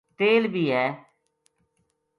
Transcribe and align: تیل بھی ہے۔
تیل 0.17 0.43
بھی 0.53 0.65
ہے۔ 0.73 0.85